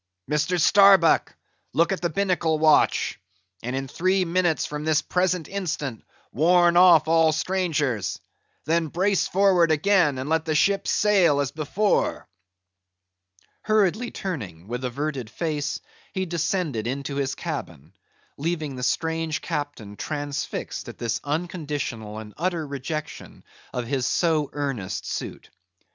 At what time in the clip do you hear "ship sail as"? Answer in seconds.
10.55-11.51